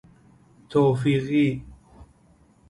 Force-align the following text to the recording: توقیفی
توقیفی 0.69 1.65